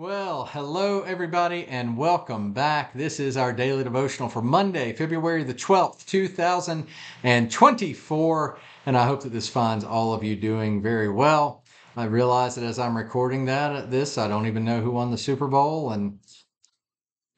Well, 0.00 0.46
hello 0.46 1.02
everybody 1.02 1.66
and 1.66 1.94
welcome 1.94 2.54
back. 2.54 2.94
This 2.94 3.20
is 3.20 3.36
our 3.36 3.52
daily 3.52 3.84
devotional 3.84 4.30
for 4.30 4.40
Monday, 4.40 4.94
February 4.94 5.44
the 5.44 5.52
12th, 5.52 6.06
2024, 6.06 8.58
and 8.86 8.96
I 8.96 9.06
hope 9.06 9.22
that 9.22 9.34
this 9.34 9.50
finds 9.50 9.84
all 9.84 10.14
of 10.14 10.24
you 10.24 10.36
doing 10.36 10.80
very 10.80 11.10
well. 11.10 11.64
I 11.98 12.04
realize 12.04 12.54
that 12.54 12.64
as 12.64 12.78
I'm 12.78 12.96
recording 12.96 13.44
that 13.44 13.76
at 13.76 13.90
this, 13.90 14.16
I 14.16 14.26
don't 14.26 14.46
even 14.46 14.64
know 14.64 14.80
who 14.80 14.92
won 14.92 15.10
the 15.10 15.18
Super 15.18 15.48
Bowl 15.48 15.90
and 15.90 16.18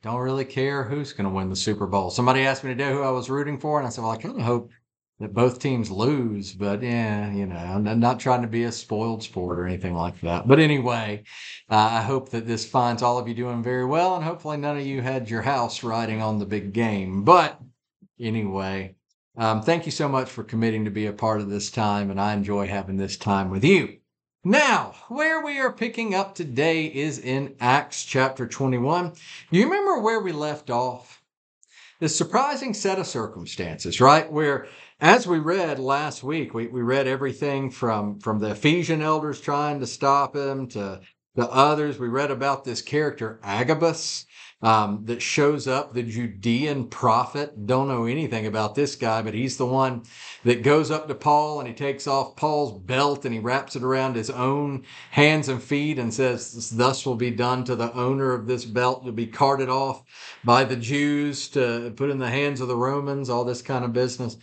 don't 0.05 0.21
really 0.21 0.45
care 0.45 0.85
who's 0.85 1.13
going 1.13 1.29
to 1.29 1.35
win 1.35 1.51
the 1.51 1.57
Super 1.57 1.89
Bowl. 1.89 2.13
Somebody 2.13 2.43
asked 2.43 2.63
me 2.63 2.71
today 2.71 2.93
who 2.93 3.03
I 3.03 3.11
was 3.11 3.29
rooting 3.29 3.59
for, 3.59 3.81
and 3.81 3.89
I 3.89 3.91
said, 3.91 4.03
"Well, 4.03 4.13
I 4.13 4.19
kind 4.19 4.37
of 4.37 4.43
hope 4.43 4.71
that 5.23 5.33
both 5.33 5.61
teams 5.61 5.89
lose, 5.89 6.53
but 6.53 6.83
yeah, 6.83 7.33
you 7.33 7.47
know, 7.47 7.57
I'm 7.57 8.01
not 8.01 8.19
trying 8.19 8.43
to 8.43 8.49
be 8.49 8.65
a 8.65 8.73
spoiled 8.73 9.23
sport 9.23 9.57
or 9.57 9.67
anything 9.67 9.95
like 9.95 10.21
that. 10.23 10.49
But 10.49 10.59
anyway, 10.59 11.23
uh, 11.71 11.77
I 11.77 12.03
hope 12.03 12.31
that 12.31 12.45
this 12.45 12.69
finds 12.69 13.03
all 13.03 13.19
of 13.19 13.29
you 13.29 13.35
doing 13.35 13.63
very 13.63 13.85
well, 13.85 14.17
and 14.17 14.25
hopefully 14.25 14.57
none 14.57 14.77
of 14.77 14.85
you 14.85 15.01
had 15.01 15.31
your 15.31 15.43
house 15.43 15.85
riding 15.85 16.21
on 16.21 16.41
the 16.41 16.45
big 16.45 16.73
game. 16.73 17.23
But 17.23 17.61
anyway, 18.19 18.97
um, 19.37 19.63
thank 19.63 19.87
you 19.87 19.93
so 19.93 20.09
much 20.09 20.29
for 20.29 20.43
committing 20.43 20.85
to 20.87 20.91
be 20.91 21.07
a 21.07 21.13
part 21.13 21.41
of 21.41 21.49
this 21.49 21.71
time, 21.71 22.11
and 22.11 22.21
I 22.21 22.33
enjoy 22.33 22.67
having 22.67 22.97
this 22.97 23.17
time 23.17 23.49
with 23.49 23.63
you. 23.63 23.99
Now, 24.43 24.97
where 25.07 25.41
we 25.41 25.61
are 25.61 25.73
picking 25.73 26.17
up 26.17 26.35
today 26.35 26.87
is 26.87 27.21
in 27.21 27.55
Acts 27.61 28.05
chapter 28.05 28.49
21. 28.49 29.13
You 29.53 29.65
remember 29.67 30.01
where 30.01 30.19
we 30.19 30.33
left 30.33 30.69
off? 30.69 31.23
The 32.01 32.09
surprising 32.09 32.75
set 32.75 32.99
of 32.99 33.07
circumstances, 33.07 34.01
right? 34.01 34.29
Where 34.29 34.67
as 35.03 35.27
we 35.27 35.41
read 35.41 35.81
last 35.81 36.23
week, 36.23 36.55
we, 36.55 36.69
we 36.69 36.81
read 36.81 37.09
everything 37.09 37.73
from, 37.73 38.21
from 38.21 38.39
the 38.39 38.53
Ephesian 38.53 39.03
elders 39.03 39.41
trying 39.41 39.81
to 39.81 39.87
stop 39.87 40.37
him 40.37 40.69
to 40.69 41.01
the 41.35 41.51
others. 41.51 41.99
We 41.99 42.07
read 42.07 42.31
about 42.31 42.65
this 42.65 42.81
character, 42.81 43.41
Agabus, 43.43 44.27
um, 44.63 45.01
that 45.07 45.21
shows 45.21 45.67
up, 45.67 45.93
the 45.93 46.05
Judean 46.05 46.87
prophet. 46.87 47.67
Don't 47.67 47.89
know 47.89 48.05
anything 48.05 48.47
about 48.47 48.77
this 48.77 48.95
guy, 48.95 49.23
but 49.23 49.35
he's 49.35 49.57
the 49.57 49.67
one 49.67 50.05
that 50.45 50.63
goes 50.63 50.93
up 50.93 51.09
to 51.09 51.17
Paul 51.17 51.59
and 51.59 51.67
he 51.69 51.75
takes 51.75 52.07
off 52.07 52.37
Paul's 52.37 52.81
belt 52.85 53.25
and 53.25 53.35
he 53.35 53.41
wraps 53.41 53.75
it 53.75 53.83
around 53.83 54.15
his 54.15 54.31
own 54.31 54.85
hands 55.11 55.49
and 55.49 55.61
feet 55.61 55.99
and 55.99 56.15
says, 56.15 56.71
Thus 56.71 57.05
will 57.05 57.17
be 57.17 57.33
done 57.33 57.65
to 57.65 57.75
the 57.75 57.93
owner 57.95 58.33
of 58.33 58.47
this 58.47 58.65
belt. 58.65 59.03
You'll 59.03 59.15
be 59.15 59.27
carted 59.27 59.69
off 59.69 60.05
by 60.45 60.63
the 60.63 60.77
Jews 60.77 61.49
to 61.49 61.93
put 61.97 62.11
in 62.11 62.19
the 62.19 62.31
hands 62.31 62.61
of 62.61 62.69
the 62.69 62.77
Romans, 62.77 63.29
all 63.29 63.45
this 63.45 63.63
kind 63.63 63.85
of 63.85 63.93
business. 63.93 64.37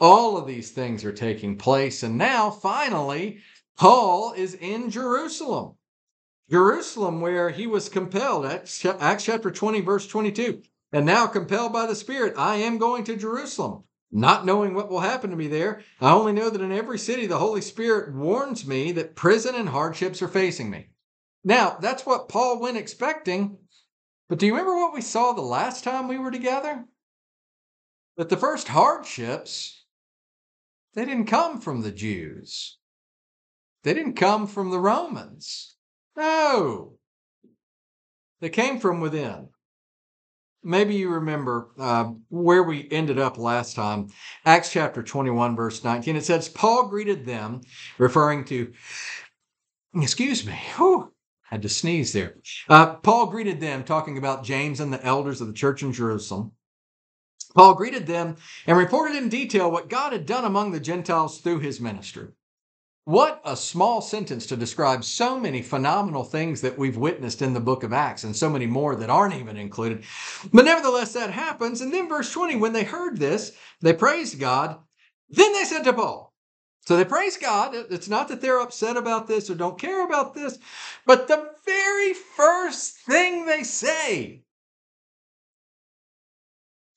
All 0.00 0.36
of 0.36 0.46
these 0.46 0.70
things 0.72 1.04
are 1.04 1.12
taking 1.12 1.56
place. 1.56 2.02
And 2.02 2.18
now, 2.18 2.50
finally, 2.50 3.38
Paul 3.76 4.32
is 4.36 4.54
in 4.54 4.90
Jerusalem. 4.90 5.74
Jerusalem, 6.50 7.20
where 7.20 7.50
he 7.50 7.66
was 7.66 7.88
compelled, 7.88 8.44
Acts 8.44 8.80
chapter 8.80 9.50
20, 9.50 9.80
verse 9.80 10.06
22. 10.06 10.62
And 10.92 11.06
now, 11.06 11.26
compelled 11.26 11.72
by 11.72 11.86
the 11.86 11.94
Spirit, 11.94 12.34
I 12.36 12.56
am 12.56 12.78
going 12.78 13.04
to 13.04 13.16
Jerusalem, 13.16 13.84
not 14.12 14.44
knowing 14.44 14.74
what 14.74 14.90
will 14.90 15.00
happen 15.00 15.30
to 15.30 15.36
me 15.36 15.48
there. 15.48 15.82
I 16.00 16.12
only 16.12 16.32
know 16.32 16.50
that 16.50 16.60
in 16.60 16.70
every 16.70 16.98
city, 16.98 17.26
the 17.26 17.38
Holy 17.38 17.60
Spirit 17.60 18.14
warns 18.14 18.66
me 18.66 18.92
that 18.92 19.16
prison 19.16 19.54
and 19.54 19.68
hardships 19.68 20.20
are 20.22 20.28
facing 20.28 20.70
me. 20.70 20.88
Now, 21.44 21.76
that's 21.80 22.06
what 22.06 22.28
Paul 22.28 22.60
went 22.60 22.76
expecting. 22.76 23.58
But 24.28 24.38
do 24.38 24.46
you 24.46 24.52
remember 24.52 24.74
what 24.74 24.94
we 24.94 25.02
saw 25.02 25.32
the 25.32 25.40
last 25.40 25.84
time 25.84 26.08
we 26.08 26.18
were 26.18 26.30
together? 26.30 26.84
That 28.16 28.28
the 28.28 28.36
first 28.36 28.68
hardships 28.68 29.83
they 30.94 31.04
didn't 31.04 31.26
come 31.26 31.60
from 31.60 31.82
the 31.82 31.92
Jews. 31.92 32.78
They 33.82 33.94
didn't 33.94 34.14
come 34.14 34.46
from 34.46 34.70
the 34.70 34.78
Romans. 34.78 35.76
No. 36.16 36.94
They 38.40 38.48
came 38.48 38.78
from 38.78 39.00
within. 39.00 39.48
Maybe 40.62 40.94
you 40.94 41.10
remember 41.10 41.68
uh, 41.78 42.12
where 42.30 42.62
we 42.62 42.88
ended 42.90 43.18
up 43.18 43.36
last 43.36 43.76
time. 43.76 44.08
Acts 44.46 44.72
chapter 44.72 45.02
21, 45.02 45.54
verse 45.54 45.84
19. 45.84 46.16
It 46.16 46.24
says, 46.24 46.48
Paul 46.48 46.88
greeted 46.88 47.26
them, 47.26 47.60
referring 47.98 48.46
to, 48.46 48.72
excuse 49.94 50.46
me, 50.46 50.54
whew, 50.76 51.12
had 51.42 51.60
to 51.62 51.68
sneeze 51.68 52.14
there. 52.14 52.36
Uh, 52.68 52.94
Paul 52.94 53.26
greeted 53.26 53.60
them, 53.60 53.84
talking 53.84 54.16
about 54.16 54.44
James 54.44 54.80
and 54.80 54.90
the 54.90 55.04
elders 55.04 55.42
of 55.42 55.48
the 55.48 55.52
church 55.52 55.82
in 55.82 55.92
Jerusalem. 55.92 56.52
Paul 57.54 57.74
greeted 57.74 58.06
them 58.06 58.36
and 58.66 58.76
reported 58.76 59.16
in 59.16 59.28
detail 59.28 59.70
what 59.70 59.88
God 59.88 60.12
had 60.12 60.26
done 60.26 60.44
among 60.44 60.72
the 60.72 60.80
Gentiles 60.80 61.40
through 61.40 61.60
his 61.60 61.80
ministry. 61.80 62.28
What 63.04 63.42
a 63.44 63.56
small 63.56 64.00
sentence 64.00 64.46
to 64.46 64.56
describe 64.56 65.04
so 65.04 65.38
many 65.38 65.60
phenomenal 65.60 66.24
things 66.24 66.62
that 66.62 66.78
we've 66.78 66.96
witnessed 66.96 67.42
in 67.42 67.52
the 67.52 67.60
book 67.60 67.82
of 67.82 67.92
Acts 67.92 68.24
and 68.24 68.34
so 68.34 68.48
many 68.48 68.66
more 68.66 68.96
that 68.96 69.10
aren't 69.10 69.34
even 69.34 69.58
included. 69.58 70.04
But 70.52 70.64
nevertheless, 70.64 71.12
that 71.12 71.30
happens. 71.30 71.82
And 71.82 71.92
then, 71.92 72.08
verse 72.08 72.32
20, 72.32 72.56
when 72.56 72.72
they 72.72 72.84
heard 72.84 73.18
this, 73.18 73.52
they 73.82 73.92
praised 73.92 74.40
God. 74.40 74.78
Then 75.28 75.52
they 75.52 75.64
said 75.64 75.82
to 75.84 75.92
Paul, 75.92 76.32
so 76.86 76.96
they 76.96 77.04
praise 77.04 77.36
God. 77.36 77.74
It's 77.90 78.08
not 78.08 78.28
that 78.28 78.40
they're 78.40 78.60
upset 78.60 78.96
about 78.96 79.26
this 79.26 79.48
or 79.48 79.54
don't 79.54 79.78
care 79.78 80.04
about 80.04 80.34
this, 80.34 80.58
but 81.06 81.28
the 81.28 81.50
very 81.64 82.14
first 82.14 82.98
thing 82.98 83.46
they 83.46 83.62
say 83.62 84.43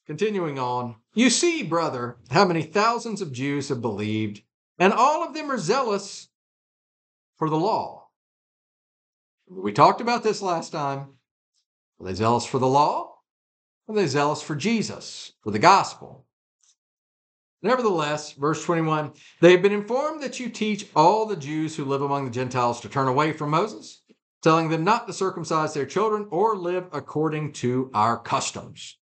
Continuing 0.07 0.57
on, 0.57 0.95
you 1.13 1.29
see, 1.29 1.63
brother, 1.63 2.17
how 2.31 2.45
many 2.45 2.63
thousands 2.63 3.21
of 3.21 3.33
Jews 3.33 3.67
have 3.67 3.81
believed, 3.81 4.41
and 4.79 4.93
all 4.93 5.21
of 5.21 5.33
them 5.33 5.51
are 5.51 5.57
zealous 5.57 6.29
for 7.35 7.49
the 7.49 7.57
law. 7.57 8.07
We 9.49 9.73
talked 9.73 9.99
about 9.99 10.23
this 10.23 10.41
last 10.41 10.71
time. 10.71 11.09
Are 11.99 12.05
they 12.05 12.13
zealous 12.13 12.45
for 12.45 12.57
the 12.57 12.67
law? 12.67 13.17
Are 13.89 13.95
they 13.95 14.07
zealous 14.07 14.41
for 14.41 14.55
Jesus, 14.55 15.33
for 15.43 15.51
the 15.51 15.59
gospel? 15.59 16.25
Nevertheless, 17.61 18.31
verse 18.31 18.63
21 18.63 19.11
they 19.41 19.51
have 19.51 19.61
been 19.61 19.73
informed 19.73 20.23
that 20.23 20.39
you 20.39 20.47
teach 20.47 20.87
all 20.95 21.25
the 21.25 21.35
Jews 21.35 21.75
who 21.75 21.83
live 21.83 22.01
among 22.01 22.23
the 22.23 22.31
Gentiles 22.31 22.79
to 22.79 22.87
turn 22.89 23.09
away 23.09 23.33
from 23.33 23.49
Moses, 23.49 24.03
telling 24.41 24.69
them 24.69 24.85
not 24.85 25.05
to 25.07 25.13
circumcise 25.13 25.73
their 25.73 25.85
children 25.85 26.27
or 26.31 26.55
live 26.55 26.85
according 26.93 27.51
to 27.53 27.91
our 27.93 28.17
customs. 28.17 28.97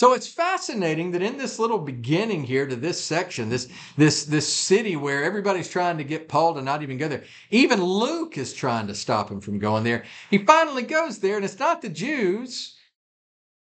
So 0.00 0.14
it's 0.14 0.28
fascinating 0.28 1.10
that 1.10 1.20
in 1.20 1.36
this 1.36 1.58
little 1.58 1.76
beginning 1.76 2.42
here 2.42 2.66
to 2.66 2.74
this 2.74 2.98
section, 2.98 3.50
this 3.50 3.68
this 3.98 4.24
this 4.24 4.50
city 4.50 4.96
where 4.96 5.22
everybody's 5.22 5.68
trying 5.68 5.98
to 5.98 6.04
get 6.04 6.26
Paul 6.26 6.54
to 6.54 6.62
not 6.62 6.82
even 6.82 6.96
go 6.96 7.06
there, 7.06 7.24
even 7.50 7.84
Luke 7.84 8.38
is 8.38 8.54
trying 8.54 8.86
to 8.86 8.94
stop 8.94 9.30
him 9.30 9.42
from 9.42 9.58
going 9.58 9.84
there. 9.84 10.04
He 10.30 10.38
finally 10.38 10.84
goes 10.84 11.18
there, 11.18 11.36
and 11.36 11.44
it's 11.44 11.58
not 11.58 11.82
the 11.82 11.90
Jews, 11.90 12.76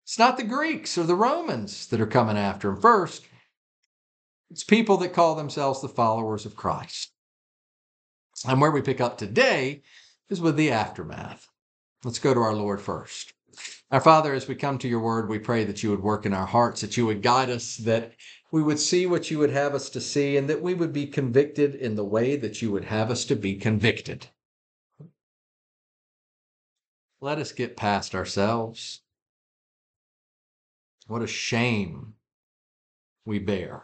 it's 0.03 0.17
not 0.17 0.37
the 0.37 0.43
Greeks 0.43 0.97
or 0.97 1.03
the 1.03 1.13
Romans 1.13 1.85
that 1.89 2.01
are 2.01 2.07
coming 2.07 2.39
after 2.39 2.69
him 2.69 2.81
first. 2.81 3.23
It's 4.49 4.63
people 4.63 4.97
that 4.97 5.13
call 5.13 5.35
themselves 5.35 5.79
the 5.79 5.89
followers 5.89 6.47
of 6.47 6.55
Christ. 6.55 7.11
And 8.47 8.59
where 8.59 8.71
we 8.71 8.81
pick 8.81 8.99
up 8.99 9.19
today 9.19 9.83
is 10.31 10.41
with 10.41 10.57
the 10.57 10.71
aftermath. 10.71 11.47
Let's 12.03 12.17
go 12.17 12.33
to 12.33 12.39
our 12.39 12.55
Lord 12.55 12.81
first. 12.81 13.34
Our 13.91 14.01
Father, 14.01 14.33
as 14.33 14.47
we 14.47 14.55
come 14.55 14.79
to 14.79 14.87
your 14.87 14.99
word, 14.99 15.29
we 15.29 15.37
pray 15.37 15.63
that 15.63 15.83
you 15.83 15.91
would 15.91 16.01
work 16.01 16.25
in 16.25 16.33
our 16.33 16.47
hearts, 16.47 16.81
that 16.81 16.97
you 16.97 17.05
would 17.05 17.21
guide 17.21 17.51
us, 17.51 17.77
that 17.77 18.13
we 18.51 18.63
would 18.63 18.79
see 18.79 19.05
what 19.05 19.29
you 19.29 19.37
would 19.37 19.51
have 19.51 19.75
us 19.75 19.89
to 19.91 20.01
see, 20.01 20.37
and 20.37 20.49
that 20.49 20.61
we 20.61 20.73
would 20.73 20.91
be 20.91 21.05
convicted 21.05 21.75
in 21.75 21.95
the 21.95 22.03
way 22.03 22.35
that 22.35 22.61
you 22.63 22.71
would 22.71 22.85
have 22.85 23.11
us 23.11 23.25
to 23.25 23.35
be 23.35 23.55
convicted. 23.55 24.27
Let 27.21 27.37
us 27.37 27.51
get 27.51 27.77
past 27.77 28.15
ourselves. 28.15 29.01
What 31.07 31.21
a 31.21 31.27
shame 31.27 32.15
we 33.23 33.37
bear. 33.37 33.83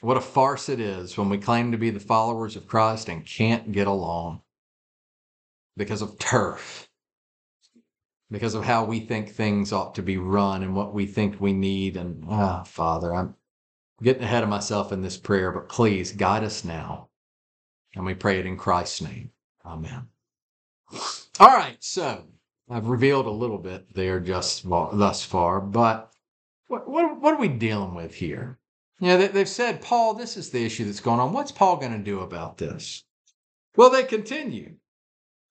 What 0.00 0.16
a 0.16 0.22
farce 0.22 0.70
it 0.70 0.80
is 0.80 1.18
when 1.18 1.28
we 1.28 1.36
claim 1.36 1.72
to 1.72 1.78
be 1.78 1.90
the 1.90 2.00
followers 2.00 2.56
of 2.56 2.68
Christ 2.68 3.10
and 3.10 3.26
can't 3.26 3.70
get 3.70 3.86
along 3.86 4.40
because 5.76 6.00
of 6.00 6.18
turf 6.18 6.87
because 8.30 8.54
of 8.54 8.64
how 8.64 8.84
we 8.84 9.00
think 9.00 9.30
things 9.30 9.72
ought 9.72 9.94
to 9.94 10.02
be 10.02 10.18
run 10.18 10.62
and 10.62 10.74
what 10.74 10.92
we 10.92 11.06
think 11.06 11.40
we 11.40 11.52
need. 11.52 11.96
And 11.96 12.24
oh, 12.28 12.62
Father, 12.64 13.14
I'm 13.14 13.34
getting 14.02 14.22
ahead 14.22 14.42
of 14.42 14.48
myself 14.48 14.92
in 14.92 15.02
this 15.02 15.16
prayer, 15.16 15.50
but 15.50 15.68
please 15.68 16.12
guide 16.12 16.44
us 16.44 16.64
now. 16.64 17.08
And 17.94 18.04
we 18.04 18.14
pray 18.14 18.38
it 18.38 18.46
in 18.46 18.56
Christ's 18.56 19.02
name. 19.02 19.30
Amen. 19.64 20.08
All 21.40 21.56
right, 21.56 21.76
so 21.80 22.24
I've 22.70 22.88
revealed 22.88 23.26
a 23.26 23.30
little 23.30 23.58
bit 23.58 23.94
there 23.94 24.20
just 24.20 24.68
thus 24.68 25.24
far, 25.24 25.60
but 25.60 26.12
what, 26.66 26.88
what, 26.88 27.20
what 27.20 27.34
are 27.34 27.40
we 27.40 27.48
dealing 27.48 27.94
with 27.94 28.14
here? 28.14 28.58
You 29.00 29.08
know, 29.08 29.26
they've 29.28 29.48
said, 29.48 29.80
Paul, 29.80 30.14
this 30.14 30.36
is 30.36 30.50
the 30.50 30.64
issue 30.64 30.84
that's 30.84 31.00
going 31.00 31.20
on. 31.20 31.32
What's 31.32 31.52
Paul 31.52 31.76
going 31.76 31.92
to 31.92 31.98
do 31.98 32.20
about 32.20 32.58
this? 32.58 33.04
Well, 33.76 33.90
they 33.90 34.02
continue. 34.02 34.74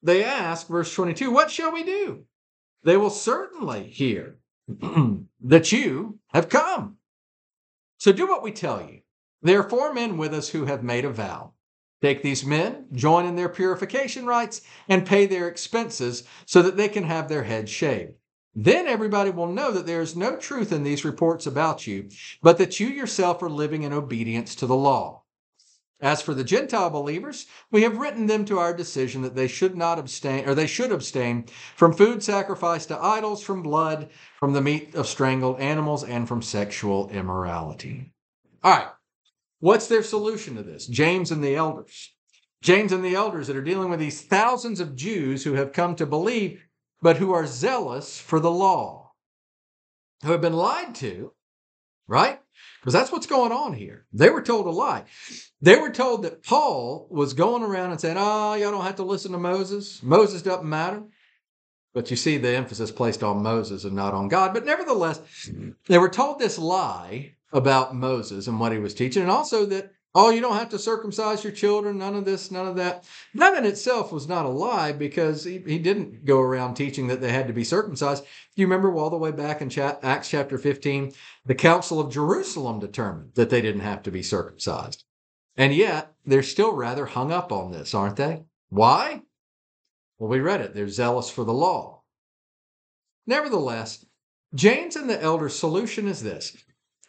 They 0.04 0.24
ask, 0.24 0.68
verse 0.68 0.94
22, 0.94 1.32
what 1.32 1.50
shall 1.50 1.72
we 1.72 1.84
do? 1.84 2.26
They 2.84 2.98
will 2.98 3.10
certainly 3.10 3.88
hear 3.88 4.38
that 5.42 5.72
you 5.72 6.20
have 6.28 6.50
come. 6.50 6.98
So 7.98 8.12
do 8.12 8.28
what 8.28 8.44
we 8.44 8.52
tell 8.52 8.82
you. 8.82 9.02
There 9.42 9.60
are 9.60 9.70
four 9.70 9.94
men 9.94 10.18
with 10.18 10.34
us 10.34 10.50
who 10.50 10.66
have 10.66 10.84
made 10.84 11.06
a 11.06 11.10
vow. 11.10 11.54
Take 12.02 12.22
these 12.22 12.46
men, 12.46 12.86
join 12.94 13.26
in 13.26 13.36
their 13.36 13.50
purification 13.50 14.26
rites, 14.26 14.62
and 14.88 15.06
pay 15.06 15.26
their 15.26 15.48
expenses 15.48 16.24
so 16.46 16.62
that 16.62 16.78
they 16.78 16.90
can 16.90 17.04
have 17.04 17.28
their 17.28 17.44
heads 17.44 17.72
shaved. 17.72 18.14
Then 18.54 18.88
everybody 18.88 19.30
will 19.30 19.52
know 19.52 19.72
that 19.72 19.86
there 19.86 20.02
is 20.02 20.16
no 20.16 20.36
truth 20.36 20.72
in 20.72 20.84
these 20.84 21.06
reports 21.06 21.46
about 21.46 21.86
you, 21.86 22.10
but 22.42 22.58
that 22.58 22.80
you 22.80 22.88
yourself 22.88 23.42
are 23.44 23.50
living 23.50 23.84
in 23.84 23.94
obedience 23.94 24.56
to 24.56 24.66
the 24.66 24.76
law. 24.76 25.24
As 26.00 26.22
for 26.22 26.36
the 26.36 26.44
Gentile 26.44 26.92
believers, 26.92 27.48
we 27.72 27.82
have 27.82 27.98
written 27.98 28.28
them 28.28 28.46
to 28.46 28.60
our 28.60 28.74
decision 28.74 29.24
that 29.24 29.36
they 29.36 29.48
should 29.48 29.76
not 29.76 29.98
abstain, 29.98 30.48
or 30.48 30.54
they 30.54 30.68
should 30.68 30.92
abstain 30.92 31.46
from 31.76 31.94
food 31.94 32.22
sacrificed 32.22 32.90
to 32.90 33.02
idols, 33.02 33.42
from 33.42 33.64
blood, 33.64 34.10
from 34.40 34.54
the 34.54 34.62
meat 34.62 34.94
of 34.94 35.08
strangled 35.08 35.60
animals, 35.60 36.04
and 36.04 36.28
from 36.28 36.44
sexual 36.44 37.10
immorality. 37.10 38.14
All 38.64 38.78
right, 38.78 38.90
what's 39.60 39.88
their 39.88 40.04
solution 40.04 40.56
to 40.56 40.64
this? 40.64 40.86
James 40.86 41.32
and 41.32 41.44
the 41.44 41.56
elders. 41.56 42.14
James 42.62 42.92
and 42.92 43.04
the 43.04 43.16
elders 43.16 43.48
that 43.48 43.56
are 43.56 43.64
dealing 43.64 43.90
with 43.90 44.00
these 44.00 44.22
thousands 44.22 44.80
of 44.80 44.96
Jews 44.96 45.44
who 45.44 45.54
have 45.54 45.74
come 45.74 45.96
to 45.96 46.06
believe 46.06 46.64
but 47.02 47.18
who 47.18 47.32
are 47.32 47.46
zealous 47.46 48.20
for 48.20 48.40
the 48.40 48.52
law, 48.52 49.14
who 50.24 50.32
have 50.32 50.42
been 50.42 50.54
lied 50.54 50.96
to, 50.96 51.34
right? 52.08 52.40
Because 52.88 53.02
that's 53.02 53.12
what's 53.12 53.28
going 53.28 53.52
on 53.52 53.74
here. 53.74 54.06
They 54.14 54.30
were 54.30 54.42
told 54.42 54.66
a 54.66 54.70
lie. 54.70 55.04
They 55.62 55.76
were 55.76 55.90
told 55.90 56.24
that 56.24 56.42
Paul 56.42 57.06
was 57.12 57.34
going 57.34 57.62
around 57.62 57.92
and 57.92 58.00
saying, 58.00 58.16
Oh, 58.18 58.54
y'all 58.54 58.72
don't 58.72 58.86
have 58.86 58.96
to 58.96 59.04
listen 59.04 59.34
to 59.34 59.38
Moses. 59.38 60.02
Moses 60.02 60.42
doesn't 60.42 60.64
matter. 60.64 61.04
But 61.94 62.10
you 62.10 62.16
see 62.16 62.38
the 62.38 62.56
emphasis 62.56 62.90
placed 62.90 63.24
on 63.24 63.44
Moses 63.44 63.84
and 63.84 63.94
not 63.94 64.14
on 64.14 64.30
God. 64.30 64.54
But 64.54 64.66
nevertheless, 64.66 65.20
they 65.90 65.98
were 65.98 66.08
told 66.08 66.40
this 66.40 66.58
lie 66.58 67.34
about 67.52 67.94
Moses 67.94 68.48
and 68.48 68.58
what 68.58 68.72
he 68.72 68.78
was 68.78 68.94
teaching, 68.94 69.22
and 69.22 69.32
also 69.32 69.66
that 69.66 69.92
Oh, 70.20 70.32
you 70.32 70.42
don't 70.42 70.58
have 70.58 70.70
to 70.70 70.80
circumcise 70.80 71.44
your 71.44 71.54
children, 71.54 72.00
none 72.00 72.16
of 72.16 72.26
this, 72.26 72.50
none 72.50 72.66
of 72.66 72.76
that. 72.78 73.04
That 73.36 73.56
in 73.56 73.66
itself 73.66 74.12
was 74.12 74.28
not 74.28 74.48
a 74.48 74.50
lie 74.50 74.92
because 74.92 75.44
he, 75.44 75.60
he 75.60 75.78
didn't 75.78 76.26
go 76.26 76.40
around 76.40 76.74
teaching 76.74 77.06
that 77.06 77.22
they 77.22 77.32
had 77.32 77.46
to 77.46 77.54
be 77.54 77.64
circumcised. 77.64 78.26
You 78.56 78.66
remember 78.66 78.92
all 78.96 79.12
the 79.12 79.16
way 79.16 79.30
back 79.32 79.62
in 79.62 79.72
Acts 79.78 80.28
chapter 80.28 80.58
15, 80.58 81.14
the 81.46 81.54
Council 81.54 82.00
of 82.00 82.12
Jerusalem 82.12 82.80
determined 82.80 83.36
that 83.36 83.52
they 83.52 83.62
didn't 83.62 83.82
have 83.82 84.02
to 84.04 84.12
be 84.12 84.24
circumcised. 84.24 85.04
And 85.56 85.72
yet, 85.72 86.16
they're 86.26 86.42
still 86.42 86.74
rather 86.74 87.06
hung 87.06 87.32
up 87.32 87.52
on 87.52 87.72
this, 87.72 87.94
aren't 87.94 88.16
they? 88.16 88.46
Why? 88.70 89.22
Well, 90.18 90.32
we 90.32 90.40
read 90.40 90.62
it. 90.62 90.74
They're 90.74 90.90
zealous 90.90 91.30
for 91.30 91.44
the 91.44 91.54
law. 91.54 92.02
Nevertheless, 93.28 94.04
James 94.56 94.96
and 94.96 95.08
the 95.08 95.22
elders' 95.22 95.60
solution 95.60 96.08
is 96.08 96.24
this 96.24 96.58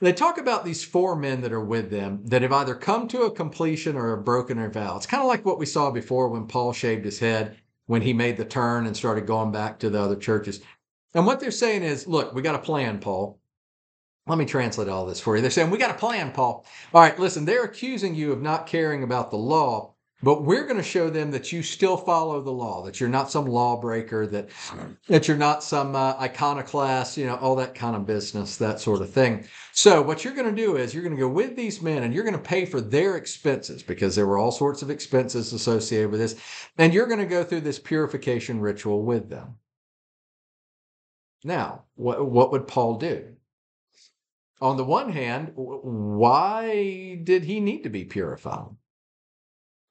they 0.00 0.12
talk 0.12 0.38
about 0.38 0.64
these 0.64 0.84
four 0.84 1.16
men 1.16 1.40
that 1.40 1.52
are 1.52 1.64
with 1.64 1.90
them 1.90 2.20
that 2.26 2.42
have 2.42 2.52
either 2.52 2.74
come 2.74 3.08
to 3.08 3.22
a 3.22 3.30
completion 3.30 3.96
or 3.96 4.14
have 4.14 4.24
broken 4.24 4.56
their 4.56 4.70
vow. 4.70 4.96
It's 4.96 5.06
kind 5.06 5.22
of 5.22 5.28
like 5.28 5.44
what 5.44 5.58
we 5.58 5.66
saw 5.66 5.90
before 5.90 6.28
when 6.28 6.46
Paul 6.46 6.72
shaved 6.72 7.04
his 7.04 7.18
head 7.18 7.56
when 7.86 8.02
he 8.02 8.12
made 8.12 8.36
the 8.36 8.44
turn 8.44 8.86
and 8.86 8.96
started 8.96 9.26
going 9.26 9.50
back 9.50 9.78
to 9.80 9.90
the 9.90 10.00
other 10.00 10.14
churches. 10.16 10.60
And 11.14 11.26
what 11.26 11.40
they're 11.40 11.50
saying 11.50 11.82
is, 11.82 12.06
look, 12.06 12.34
we 12.34 12.42
got 12.42 12.54
a 12.54 12.58
plan, 12.58 13.00
Paul. 13.00 13.40
Let 14.26 14.38
me 14.38 14.44
translate 14.44 14.88
all 14.88 15.06
this 15.06 15.20
for 15.20 15.34
you. 15.34 15.42
They're 15.42 15.50
saying, 15.50 15.70
we 15.70 15.78
got 15.78 15.90
a 15.90 15.98
plan, 15.98 16.32
Paul. 16.32 16.66
All 16.92 17.00
right, 17.00 17.18
listen, 17.18 17.44
they're 17.46 17.64
accusing 17.64 18.14
you 18.14 18.30
of 18.30 18.42
not 18.42 18.66
caring 18.66 19.02
about 19.02 19.30
the 19.30 19.38
law, 19.38 19.94
but 20.22 20.42
we're 20.42 20.64
going 20.64 20.76
to 20.76 20.82
show 20.82 21.10
them 21.10 21.30
that 21.30 21.52
you 21.52 21.62
still 21.62 21.96
follow 21.96 22.40
the 22.40 22.50
law, 22.50 22.82
that 22.82 22.98
you're 22.98 23.08
not 23.08 23.30
some 23.30 23.46
lawbreaker, 23.46 24.26
that 24.26 24.48
that 25.06 25.28
you're 25.28 25.36
not 25.36 25.62
some 25.62 25.94
uh, 25.94 26.14
iconoclast, 26.14 27.16
you 27.16 27.26
know, 27.26 27.36
all 27.36 27.54
that 27.56 27.74
kind 27.74 27.94
of 27.94 28.04
business, 28.04 28.56
that 28.56 28.80
sort 28.80 29.00
of 29.00 29.10
thing. 29.10 29.46
So 29.72 30.02
what 30.02 30.24
you're 30.24 30.34
going 30.34 30.54
to 30.54 30.62
do 30.62 30.76
is 30.76 30.92
you're 30.92 31.04
going 31.04 31.14
to 31.14 31.20
go 31.20 31.28
with 31.28 31.54
these 31.54 31.80
men 31.80 32.02
and 32.02 32.12
you're 32.12 32.24
going 32.24 32.34
to 32.34 32.40
pay 32.40 32.64
for 32.64 32.80
their 32.80 33.16
expenses 33.16 33.82
because 33.82 34.16
there 34.16 34.26
were 34.26 34.38
all 34.38 34.50
sorts 34.50 34.82
of 34.82 34.90
expenses 34.90 35.52
associated 35.52 36.10
with 36.10 36.20
this, 36.20 36.36
and 36.78 36.92
you're 36.92 37.06
going 37.06 37.20
to 37.20 37.26
go 37.26 37.44
through 37.44 37.60
this 37.60 37.78
purification 37.78 38.60
ritual 38.60 39.02
with 39.02 39.30
them. 39.30 39.56
Now, 41.44 41.84
what 41.94 42.28
what 42.28 42.50
would 42.50 42.66
Paul 42.66 42.96
do? 42.98 43.36
On 44.60 44.76
the 44.76 44.84
one 44.84 45.12
hand, 45.12 45.52
why 45.54 47.20
did 47.22 47.44
he 47.44 47.60
need 47.60 47.84
to 47.84 47.88
be 47.88 48.04
purified? 48.04 48.74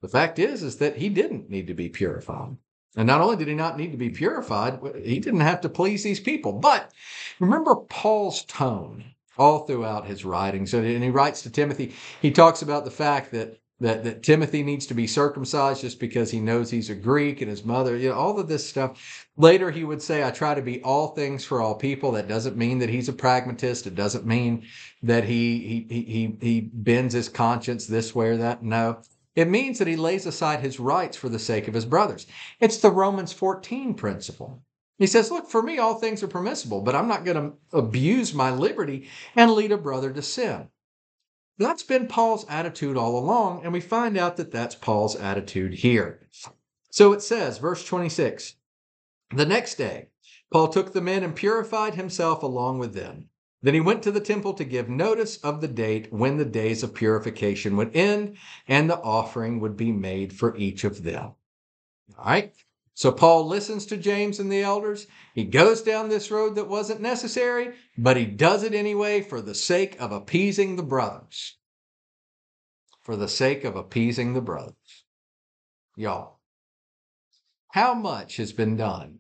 The 0.02 0.08
fact 0.08 0.40
is, 0.40 0.64
is 0.64 0.78
that 0.78 0.98
he 0.98 1.10
didn't 1.10 1.50
need 1.50 1.68
to 1.68 1.74
be 1.74 1.90
purified. 1.90 2.58
And 2.96 3.08
not 3.08 3.22
only 3.22 3.36
did 3.36 3.48
he 3.48 3.56
not 3.56 3.78
need 3.78 3.92
to 3.92 3.98
be 3.98 4.10
purified, 4.10 4.80
he 5.04 5.20
didn't 5.20 5.42
have 5.42 5.62
to 5.62 5.70
please 5.70 6.04
these 6.04 6.20
people. 6.20 6.54
But 6.54 6.92
remember 7.40 7.76
Paul's 7.76 8.44
tone 8.46 9.04
all 9.38 9.66
throughout 9.66 10.08
his 10.08 10.26
writings. 10.26 10.74
And 10.74 11.04
he 11.04 11.10
writes 11.10 11.44
to 11.44 11.50
Timothy, 11.50 11.94
he 12.22 12.32
talks 12.32 12.62
about 12.62 12.86
the 12.86 12.92
fact 12.92 13.32
that 13.32 13.60
that, 13.80 14.04
that 14.04 14.24
Timothy 14.24 14.64
needs 14.64 14.88
to 14.88 14.96
be 14.96 15.06
circumcised 15.06 15.82
just 15.82 16.00
because 16.00 16.32
he 16.32 16.40
knows 16.40 16.72
he's 16.72 16.90
a 16.90 16.96
Greek 16.96 17.42
and 17.42 17.50
his 17.50 17.64
mother, 17.64 17.96
you 17.96 18.10
know, 18.10 18.16
all 18.16 18.40
of 18.40 18.48
this 18.48 18.68
stuff. 18.68 19.28
Later, 19.38 19.70
he 19.70 19.84
would 19.84 20.02
say, 20.02 20.24
I 20.24 20.32
try 20.32 20.56
to 20.56 20.64
be 20.64 20.82
all 20.82 21.10
things 21.10 21.46
for 21.46 21.62
all 21.62 21.76
people. 21.76 22.12
That 22.14 22.28
doesn't 22.28 22.58
mean 22.58 22.80
that 22.80 22.90
he's 22.90 23.08
a 23.08 23.14
pragmatist. 23.14 23.86
It 23.86 23.94
doesn't 23.94 24.26
mean 24.26 24.66
that 25.04 25.26
he, 25.26 25.86
he, 25.88 26.02
he, 26.04 26.38
he 26.42 26.62
bends 26.74 27.14
his 27.14 27.30
conscience 27.30 27.86
this 27.86 28.16
way 28.16 28.30
or 28.30 28.38
that. 28.38 28.64
No, 28.64 29.00
it 29.38 29.48
means 29.48 29.78
that 29.78 29.88
he 29.88 29.96
lays 29.96 30.26
aside 30.26 30.62
his 30.62 30.80
rights 30.80 31.16
for 31.16 31.30
the 31.30 31.38
sake 31.38 31.68
of 31.68 31.76
his 31.76 31.86
brothers. 31.86 32.26
It's 32.60 32.78
the 32.78 32.90
Romans 32.90 33.32
14 33.32 33.94
principle. 33.94 34.64
He 34.98 35.06
says, 35.06 35.30
Look, 35.30 35.48
for 35.48 35.62
me, 35.62 35.78
all 35.78 35.94
things 35.94 36.24
are 36.24 36.28
permissible, 36.28 36.82
but 36.82 36.96
I'm 36.96 37.08
not 37.08 37.24
going 37.24 37.52
to 37.52 37.78
abuse 37.78 38.34
my 38.34 38.50
liberty 38.50 39.08
and 39.36 39.52
lead 39.52 39.72
a 39.72 39.78
brother 39.78 40.12
to 40.12 40.24
sin. 40.24 40.70
That's 41.60 41.84
been 41.84 42.08
Paul's 42.08 42.48
attitude 42.50 42.98
all 42.98 43.16
along, 43.16 43.64
and 43.64 43.72
we 43.72 43.80
find 43.80 44.18
out 44.18 44.38
that 44.38 44.52
that's 44.52 44.74
Paul's 44.74 45.16
attitude 45.16 45.76
here. 45.76 46.28
So 46.90 47.14
it 47.14 47.22
says, 47.22 47.60
verse 47.60 47.86
26 47.86 48.56
The 49.36 49.46
next 49.46 49.76
day, 49.76 50.08
Paul 50.52 50.70
took 50.70 50.94
the 50.94 51.02
men 51.02 51.24
and 51.24 51.36
purified 51.36 51.94
himself 51.94 52.42
along 52.42 52.80
with 52.80 52.96
them. 52.96 53.30
Then 53.62 53.74
he 53.74 53.82
went 53.82 54.04
to 54.04 54.12
the 54.12 54.20
temple 54.20 54.54
to 54.54 54.64
give 54.64 54.88
notice 54.88 55.38
of 55.38 55.62
the 55.62 55.68
date 55.68 56.14
when 56.14 56.38
the 56.38 56.46
days 56.46 56.84
of 56.84 56.94
purification 56.94 57.76
would 57.78 57.96
end 57.96 58.38
and 58.68 58.90
the 58.90 59.00
offering 59.02 59.60
would 59.60 59.76
be 59.76 59.92
made 59.92 60.32
for 60.32 60.56
each 60.58 60.84
of 60.84 61.04
them. 61.04 61.34
All 62.18 62.26
right. 62.26 62.54
So 62.94 63.12
Paul 63.12 63.48
listens 63.48 63.86
to 63.88 63.98
James 63.98 64.40
and 64.40 64.52
the 64.52 64.62
elders. 64.62 65.08
He 65.36 65.44
goes 65.44 65.82
down 65.82 66.10
this 66.10 66.32
road 66.32 66.56
that 66.56 66.68
wasn't 66.68 67.02
necessary, 67.02 67.76
but 67.98 68.18
he 68.18 68.26
does 68.26 68.64
it 68.64 68.74
anyway 68.74 69.22
for 69.22 69.42
the 69.42 69.54
sake 69.54 70.00
of 70.00 70.12
appeasing 70.12 70.76
the 70.76 70.84
brothers. 70.84 71.58
For 73.02 73.16
the 73.16 73.28
sake 73.28 73.64
of 73.64 73.76
appeasing 73.76 74.34
the 74.34 74.42
brothers. 74.42 75.06
Y'all, 75.96 76.40
how 77.70 77.94
much 77.94 78.38
has 78.38 78.52
been 78.54 78.76
done 78.76 79.20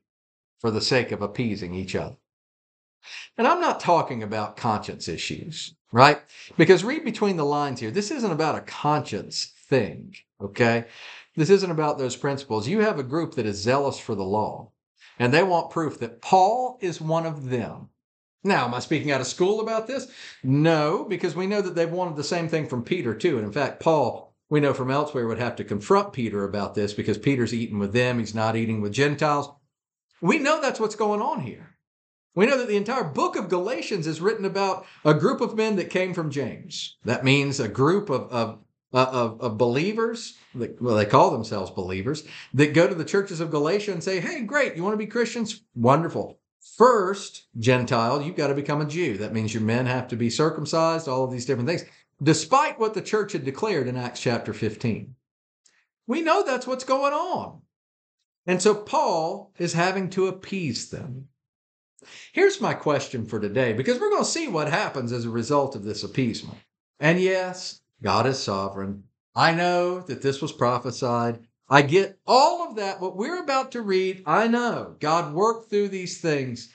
for 0.59 0.71
the 0.71 0.81
sake 0.81 1.11
of 1.11 1.21
appeasing 1.21 1.73
each 1.73 1.95
other? 1.95 2.17
And 3.37 3.47
I'm 3.47 3.61
not 3.61 3.79
talking 3.79 4.23
about 4.23 4.57
conscience 4.57 5.07
issues, 5.07 5.75
right? 5.91 6.19
Because 6.57 6.83
read 6.83 7.05
between 7.05 7.37
the 7.37 7.45
lines 7.45 7.79
here. 7.79 7.91
This 7.91 8.11
isn't 8.11 8.31
about 8.31 8.55
a 8.55 8.61
conscience 8.61 9.53
thing, 9.69 10.15
okay? 10.41 10.85
This 11.35 11.49
isn't 11.49 11.71
about 11.71 11.97
those 11.97 12.15
principles. 12.15 12.67
You 12.67 12.79
have 12.79 12.99
a 12.99 13.03
group 13.03 13.35
that 13.35 13.45
is 13.45 13.57
zealous 13.57 13.99
for 13.99 14.15
the 14.15 14.23
law, 14.23 14.71
and 15.19 15.33
they 15.33 15.43
want 15.43 15.69
proof 15.69 15.99
that 15.99 16.21
Paul 16.21 16.79
is 16.81 16.99
one 16.99 17.25
of 17.25 17.49
them. 17.49 17.89
Now, 18.43 18.65
am 18.65 18.73
I 18.73 18.79
speaking 18.79 19.11
out 19.11 19.21
of 19.21 19.27
school 19.27 19.59
about 19.59 19.87
this? 19.87 20.07
No, 20.43 21.05
because 21.07 21.35
we 21.35 21.47
know 21.47 21.61
that 21.61 21.75
they've 21.75 21.89
wanted 21.89 22.15
the 22.15 22.23
same 22.23 22.47
thing 22.47 22.67
from 22.67 22.83
Peter, 22.83 23.13
too. 23.13 23.37
And 23.37 23.45
in 23.45 23.51
fact, 23.51 23.81
Paul, 23.81 24.35
we 24.49 24.59
know 24.59 24.73
from 24.73 24.89
elsewhere, 24.89 25.27
would 25.27 25.39
have 25.39 25.57
to 25.57 25.63
confront 25.63 26.13
Peter 26.13 26.43
about 26.43 26.73
this 26.73 26.93
because 26.93 27.17
Peter's 27.17 27.53
eating 27.53 27.79
with 27.79 27.93
them, 27.93 28.19
he's 28.19 28.35
not 28.35 28.55
eating 28.55 28.79
with 28.79 28.93
Gentiles. 28.93 29.49
We 30.21 30.39
know 30.39 30.61
that's 30.61 30.79
what's 30.79 30.95
going 30.95 31.21
on 31.21 31.41
here. 31.41 31.76
We 32.35 32.45
know 32.45 32.57
that 32.57 32.67
the 32.67 32.77
entire 32.77 33.03
book 33.03 33.35
of 33.35 33.49
Galatians 33.49 34.05
is 34.05 34.21
written 34.21 34.45
about 34.45 34.85
a 35.03 35.13
group 35.13 35.41
of 35.41 35.55
men 35.55 35.75
that 35.77 35.89
came 35.89 36.13
from 36.13 36.29
James. 36.29 36.97
That 37.03 37.23
means 37.23 37.59
a 37.59 37.67
group 37.67 38.09
of, 38.09 38.31
of, 38.31 38.59
uh, 38.93 39.07
of, 39.11 39.41
of 39.41 39.57
believers, 39.57 40.37
that, 40.53 40.79
well, 40.81 40.95
they 40.95 41.05
call 41.05 41.31
themselves 41.31 41.71
believers, 41.71 42.23
that 42.53 42.73
go 42.73 42.87
to 42.87 42.95
the 42.95 43.05
churches 43.05 43.39
of 43.39 43.51
Galatia 43.51 43.91
and 43.91 44.03
say, 44.03 44.19
hey, 44.19 44.41
great, 44.41 44.75
you 44.75 44.83
want 44.83 44.93
to 44.93 44.97
be 44.97 45.07
Christians? 45.07 45.63
Wonderful. 45.73 46.39
First, 46.75 47.47
Gentile, 47.57 48.21
you've 48.21 48.35
got 48.35 48.47
to 48.47 48.53
become 48.53 48.81
a 48.81 48.85
Jew. 48.85 49.17
That 49.17 49.33
means 49.33 49.53
your 49.53 49.63
men 49.63 49.87
have 49.87 50.07
to 50.09 50.15
be 50.15 50.29
circumcised, 50.29 51.07
all 51.07 51.23
of 51.23 51.31
these 51.31 51.45
different 51.45 51.67
things, 51.67 51.85
despite 52.21 52.79
what 52.79 52.93
the 52.93 53.01
church 53.01 53.31
had 53.31 53.45
declared 53.45 53.87
in 53.87 53.97
Acts 53.97 54.19
chapter 54.19 54.53
15. 54.53 55.15
We 56.05 56.21
know 56.21 56.43
that's 56.43 56.67
what's 56.67 56.83
going 56.83 57.13
on. 57.13 57.61
And 58.45 58.61
so 58.61 58.73
Paul 58.73 59.51
is 59.57 59.73
having 59.73 60.09
to 60.11 60.27
appease 60.27 60.89
them. 60.89 61.27
Here's 62.31 62.61
my 62.61 62.73
question 62.73 63.25
for 63.25 63.39
today, 63.39 63.73
because 63.73 63.99
we're 63.99 64.09
going 64.09 64.23
to 64.23 64.29
see 64.29 64.47
what 64.47 64.69
happens 64.69 65.11
as 65.11 65.25
a 65.25 65.29
result 65.29 65.75
of 65.75 65.83
this 65.83 66.03
appeasement. 66.03 66.57
And 66.99 67.19
yes, 67.19 67.81
God 68.01 68.25
is 68.27 68.39
sovereign. 68.39 69.03
I 69.35 69.53
know 69.53 70.01
that 70.01 70.21
this 70.21 70.41
was 70.41 70.51
prophesied. 70.51 71.39
I 71.69 71.81
get 71.81 72.19
all 72.25 72.67
of 72.67 72.75
that. 72.77 73.01
What 73.01 73.17
we're 73.17 73.41
about 73.41 73.71
to 73.73 73.81
read, 73.81 74.23
I 74.25 74.47
know 74.47 74.95
God 74.99 75.33
worked 75.33 75.69
through 75.69 75.89
these 75.89 76.21
things. 76.21 76.71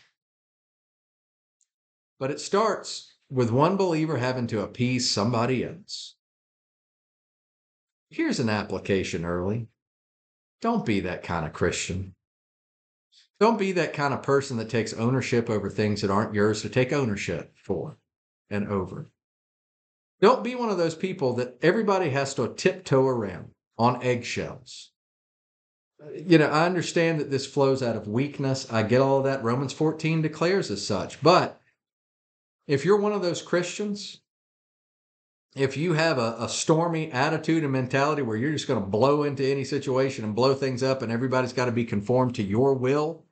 But 2.18 2.30
it 2.30 2.40
starts 2.40 3.14
with 3.30 3.50
one 3.50 3.76
believer 3.76 4.18
having 4.18 4.46
to 4.48 4.60
appease 4.60 5.10
somebody 5.10 5.64
else. 5.64 6.14
Here's 8.10 8.40
an 8.40 8.50
application 8.50 9.24
early. 9.24 9.68
Don't 10.60 10.84
be 10.84 11.00
that 11.00 11.22
kind 11.22 11.46
of 11.46 11.52
Christian. 11.52 12.14
Don't 13.42 13.58
be 13.58 13.72
that 13.72 13.92
kind 13.92 14.14
of 14.14 14.22
person 14.22 14.56
that 14.58 14.70
takes 14.70 14.92
ownership 14.92 15.50
over 15.50 15.68
things 15.68 16.00
that 16.00 16.12
aren't 16.12 16.32
yours 16.32 16.62
to 16.62 16.68
take 16.68 16.92
ownership 16.92 17.52
for 17.56 17.99
and 18.49 18.68
over. 18.68 19.11
Don't 20.20 20.44
be 20.44 20.54
one 20.54 20.70
of 20.70 20.78
those 20.78 20.94
people 20.94 21.32
that 21.34 21.58
everybody 21.61 22.11
has 22.11 22.34
to 22.34 22.54
tiptoe 22.54 23.04
around 23.04 23.50
on 23.76 24.00
eggshells. 24.00 24.92
You 26.14 26.38
know, 26.38 26.50
I 26.50 26.66
understand 26.66 27.18
that 27.18 27.32
this 27.32 27.44
flows 27.44 27.82
out 27.82 27.96
of 27.96 28.06
weakness. 28.06 28.72
I 28.72 28.84
get 28.84 29.00
all 29.00 29.25
that. 29.25 29.42
Romans 29.42 29.72
14 29.72 30.22
declares 30.22 30.70
as 30.70 30.87
such. 30.87 31.20
But 31.20 31.61
if 32.68 32.84
you're 32.84 33.00
one 33.00 33.11
of 33.11 33.22
those 33.22 33.42
Christians, 33.42 34.20
if 35.56 35.76
you 35.76 35.94
have 35.94 36.16
a, 36.16 36.37
a 36.38 36.49
stormy 36.49 37.11
attitude 37.11 37.64
and 37.64 37.72
mentality 37.72 38.22
where 38.22 38.37
you're 38.37 38.52
just 38.52 38.68
going 38.68 38.80
to 38.80 38.87
blow 38.88 39.25
into 39.25 39.44
any 39.44 39.64
situation 39.64 40.25
and 40.25 40.37
blow 40.37 40.54
things 40.54 40.84
up 40.84 41.02
and 41.02 41.11
everybody's 41.11 41.52
got 41.52 41.64
to 41.64 41.72
be 41.72 41.84
conformed 41.84 42.37
to 42.37 42.44
your 42.44 42.75
will, 42.75 43.25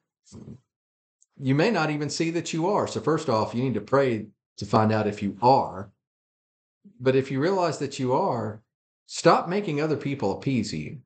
you 1.41 1.55
may 1.55 1.71
not 1.71 1.91
even 1.91 2.11
see 2.11 2.31
that 2.33 2.53
you 2.53 2.69
are. 2.69 2.87
So, 2.87 3.01
first 3.01 3.29
off, 3.29 3.55
you 3.55 3.63
need 3.63 3.75
to 3.75 3.81
pray 3.81 4.27
to 4.59 4.67
find 4.67 4.93
out 4.93 5.07
if 5.07 5.23
you 5.23 5.37
are. 5.41 5.91
But 7.01 7.17
if 7.17 7.31
you 7.31 7.41
realize 7.41 7.79
that 7.79 7.99
you 7.99 8.13
are, 8.13 8.63
stop 9.07 9.49
making 9.49 9.81
other 9.81 9.97
people 9.97 10.37
appease 10.37 10.73
you. 10.73 11.01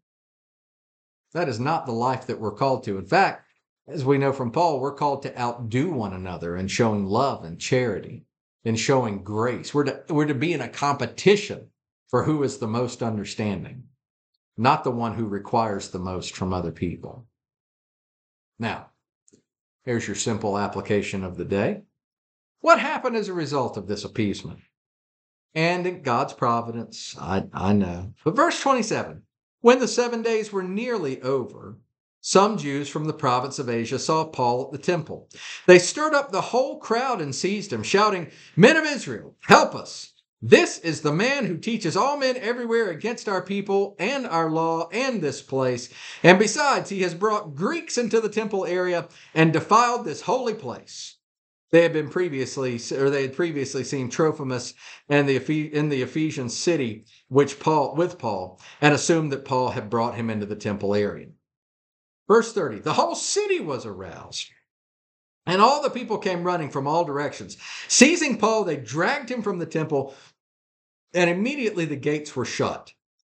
That 1.33 1.49
is 1.49 1.59
not 1.59 1.87
the 1.87 1.93
life 1.93 2.27
that 2.27 2.41
we're 2.41 2.53
called 2.53 2.85
to. 2.85 2.99
In 2.99 3.07
fact, 3.07 3.47
as 3.87 4.05
we 4.05 4.19
know 4.19 4.33
from 4.33 4.51
Paul, 4.51 4.81
we're 4.81 4.95
called 4.95 5.23
to 5.23 5.39
outdo 5.39 5.91
one 5.91 6.13
another 6.13 6.57
in 6.57 6.69
showing 6.69 7.07
love 7.07 7.45
and 7.45 7.61
charity, 7.61 8.25
in 8.65 8.77
showing 8.77 9.23
grace. 9.23 9.75
We're 9.75 9.85
to, 9.85 10.03
we're 10.09 10.27
to 10.27 10.35
be 10.35 10.53
in 10.53 10.61
a 10.61 10.69
competition 10.69 11.71
for 12.09 12.25
who 12.25 12.43
is 12.43 12.59
the 12.59 12.69
most 12.69 13.03
understanding, 13.03 13.85
not 14.57 14.85
the 14.85 14.91
one 14.91 15.15
who 15.15 15.27
requires 15.27 15.91
the 15.91 15.99
most 15.99 16.35
from 16.35 16.53
other 16.53 16.71
people. 16.71 17.27
Now, 18.59 18.91
here's 19.85 20.07
your 20.07 20.17
simple 20.17 20.59
application 20.59 21.25
of 21.25 21.37
the 21.37 21.45
day. 21.45 21.83
What 22.61 22.81
happened 22.81 23.17
as 23.17 23.29
a 23.29 23.35
result 23.35 23.77
of 23.77 23.87
this 23.87 24.05
appeasement? 24.05 24.61
And 25.55 25.87
in 25.87 26.03
God's 26.03 26.33
providence, 26.33 27.15
I, 27.21 27.45
I 27.53 27.73
know. 27.75 28.15
But 28.25 28.35
verse 28.35 28.61
27 28.61 29.23
When 29.61 29.79
the 29.79 29.89
seven 29.89 30.23
days 30.23 30.53
were 30.53 30.63
nearly 30.63 31.21
over, 31.23 31.77
some 32.27 32.57
Jews 32.57 32.89
from 32.89 33.05
the 33.05 33.13
province 33.13 33.59
of 33.59 33.69
Asia 33.69 33.99
saw 33.99 34.25
Paul 34.25 34.65
at 34.65 34.73
the 34.73 34.79
temple. 34.79 35.29
They 35.67 35.79
stirred 35.79 36.15
up 36.15 36.33
the 36.33 36.41
whole 36.41 36.79
crowd 36.79 37.21
and 37.21 37.35
seized 37.35 37.71
him, 37.71 37.83
shouting, 37.83 38.31
Men 38.57 38.79
of 38.79 38.87
Israel, 38.87 39.37
help 39.43 39.75
us! 39.75 40.14
This 40.47 40.79
is 40.81 41.01
the 41.01 41.11
man 41.11 41.47
who 41.47 41.57
teaches 41.57 41.97
all 41.97 42.19
men 42.19 42.37
everywhere 42.37 42.91
against 42.91 43.31
our 43.31 43.41
people 43.41 43.97
and 43.99 44.27
our 44.27 44.51
law 44.51 44.91
and 44.93 45.23
this 45.23 45.41
place. 45.41 45.89
And 46.23 46.39
besides, 46.39 46.91
he 46.91 47.01
has 47.01 47.15
brought 47.15 47.55
Greeks 47.55 47.97
into 47.97 48.21
the 48.21 48.29
temple 48.29 48.67
area 48.67 49.09
and 49.33 49.55
defiled 49.55 50.05
this 50.05 50.21
holy 50.21 50.53
place. 50.53 51.17
They 51.71 51.81
had 51.81 51.95
been 51.95 52.11
previously, 52.11 52.79
or 52.93 53.09
they 53.09 53.23
had 53.23 53.35
previously 53.35 53.85
seen 53.85 54.11
Trophimus 54.11 54.75
and 55.09 55.27
the 55.27 55.37
in 55.75 55.89
the 55.89 56.03
Ephesian 56.03 56.51
city, 56.51 57.07
which 57.29 57.59
Paul 57.59 57.95
with 57.97 58.19
Paul, 58.19 58.61
and 58.83 58.93
assumed 58.93 59.33
that 59.33 59.47
Paul 59.47 59.71
had 59.71 59.89
brought 59.89 60.17
him 60.17 60.29
into 60.29 60.45
the 60.45 60.57
temple 60.57 60.95
area. 60.95 61.29
Verse 62.29 62.53
30 62.53 62.81
The 62.81 62.93
whole 62.93 63.15
city 63.15 63.61
was 63.61 63.87
aroused. 63.87 64.51
And 65.47 65.61
all 65.61 65.83
the 65.83 65.91
people 65.91 66.19
came 66.19 66.43
running 66.43 66.71
from 66.71 66.87
all 66.87 67.05
directions. 67.05 67.57
Seizing 67.89 68.39
Paul, 68.39 68.65
they 68.65 68.77
dragged 68.77 69.31
him 69.31 69.43
from 69.43 69.59
the 69.59 69.67
temple, 69.67 70.15
and 71.15 71.31
immediately 71.31 71.85
the 71.85 71.97
gates 71.97 72.35
were 72.35 72.45
shut. 72.45 72.93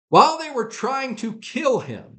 While 0.08 0.38
they 0.38 0.50
were 0.50 0.68
trying 0.68 1.16
to 1.16 1.34
kill 1.34 1.80
him, 1.80 2.16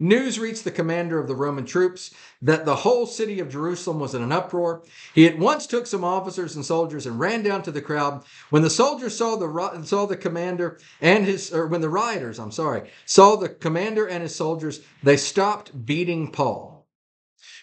News 0.00 0.38
reached 0.38 0.62
the 0.62 0.70
commander 0.70 1.18
of 1.18 1.26
the 1.26 1.34
Roman 1.34 1.64
troops 1.66 2.14
that 2.40 2.64
the 2.64 2.76
whole 2.76 3.04
city 3.04 3.40
of 3.40 3.48
Jerusalem 3.48 3.98
was 3.98 4.14
in 4.14 4.22
an 4.22 4.30
uproar. 4.30 4.84
He 5.12 5.26
at 5.26 5.38
once 5.38 5.66
took 5.66 5.88
some 5.88 6.04
officers 6.04 6.54
and 6.54 6.64
soldiers 6.64 7.04
and 7.04 7.18
ran 7.18 7.42
down 7.42 7.62
to 7.64 7.72
the 7.72 7.82
crowd. 7.82 8.24
When 8.50 8.62
the 8.62 8.70
soldiers 8.70 9.16
saw 9.16 9.34
the 9.34 9.82
saw 9.82 10.06
the 10.06 10.16
commander 10.16 10.78
and 11.00 11.24
his 11.24 11.52
or 11.52 11.66
when 11.66 11.80
the 11.80 11.88
rioters, 11.88 12.38
I'm 12.38 12.52
sorry, 12.52 12.90
saw 13.06 13.34
the 13.34 13.48
commander 13.48 14.06
and 14.06 14.22
his 14.22 14.36
soldiers, 14.36 14.82
they 15.02 15.16
stopped 15.16 15.84
beating 15.84 16.30
Paul. 16.30 16.86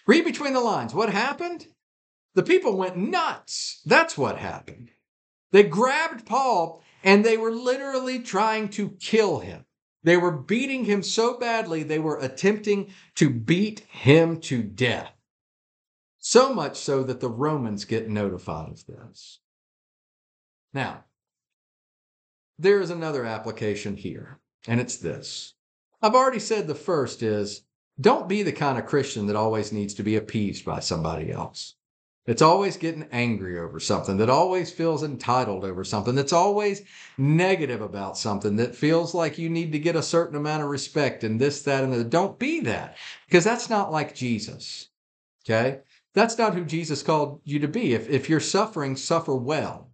Read 0.06 0.26
between 0.26 0.52
the 0.52 0.60
lines. 0.60 0.92
What 0.92 1.08
happened? 1.08 1.68
The 2.34 2.42
people 2.42 2.76
went 2.76 2.98
nuts. 2.98 3.80
That's 3.86 4.18
what 4.18 4.36
happened. 4.36 4.90
They 5.52 5.62
grabbed 5.62 6.26
Paul 6.26 6.82
and 7.06 7.24
they 7.24 7.36
were 7.36 7.52
literally 7.52 8.18
trying 8.18 8.68
to 8.68 8.90
kill 9.00 9.38
him. 9.38 9.64
They 10.02 10.16
were 10.16 10.32
beating 10.32 10.84
him 10.84 11.02
so 11.02 11.38
badly, 11.38 11.84
they 11.84 12.00
were 12.00 12.18
attempting 12.18 12.92
to 13.14 13.30
beat 13.30 13.80
him 13.88 14.40
to 14.42 14.62
death. 14.62 15.12
So 16.18 16.52
much 16.52 16.76
so 16.76 17.04
that 17.04 17.20
the 17.20 17.30
Romans 17.30 17.84
get 17.84 18.10
notified 18.10 18.70
of 18.70 18.86
this. 18.86 19.38
Now, 20.74 21.04
there 22.58 22.80
is 22.80 22.90
another 22.90 23.24
application 23.24 23.96
here, 23.96 24.40
and 24.66 24.80
it's 24.80 24.96
this. 24.96 25.54
I've 26.02 26.14
already 26.14 26.40
said 26.40 26.66
the 26.66 26.74
first 26.74 27.22
is 27.22 27.62
don't 28.00 28.28
be 28.28 28.42
the 28.42 28.52
kind 28.52 28.78
of 28.78 28.86
Christian 28.86 29.26
that 29.26 29.36
always 29.36 29.72
needs 29.72 29.94
to 29.94 30.02
be 30.02 30.16
appeased 30.16 30.64
by 30.64 30.80
somebody 30.80 31.30
else 31.30 31.76
that's 32.26 32.42
always 32.42 32.76
getting 32.76 33.08
angry 33.12 33.58
over 33.58 33.78
something, 33.78 34.16
that 34.16 34.28
always 34.28 34.70
feels 34.70 35.02
entitled 35.02 35.64
over 35.64 35.84
something, 35.84 36.14
that's 36.14 36.32
always 36.32 36.82
negative 37.16 37.80
about 37.80 38.18
something, 38.18 38.56
that 38.56 38.74
feels 38.74 39.14
like 39.14 39.38
you 39.38 39.48
need 39.48 39.72
to 39.72 39.78
get 39.78 39.96
a 39.96 40.02
certain 40.02 40.36
amount 40.36 40.62
of 40.62 40.68
respect 40.68 41.24
and 41.24 41.40
this, 41.40 41.62
that, 41.62 41.84
and 41.84 41.92
the 41.92 42.04
Don't 42.04 42.38
be 42.38 42.60
that 42.60 42.96
because 43.26 43.44
that's 43.44 43.70
not 43.70 43.92
like 43.92 44.14
Jesus. 44.14 44.88
Okay? 45.44 45.80
That's 46.14 46.36
not 46.38 46.54
who 46.54 46.64
Jesus 46.64 47.02
called 47.02 47.40
you 47.44 47.60
to 47.60 47.68
be. 47.68 47.94
If, 47.94 48.08
if 48.08 48.28
you're 48.28 48.40
suffering, 48.40 48.96
suffer 48.96 49.34
well. 49.34 49.90